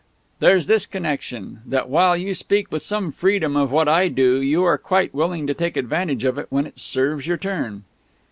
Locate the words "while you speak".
1.87-2.71